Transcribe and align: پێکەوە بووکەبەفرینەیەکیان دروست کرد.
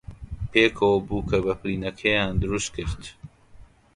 پێکەوە 0.51 0.97
بووکەبەفرینەیەکیان 1.07 2.31
دروست 2.43 2.69
کرد. 2.75 3.03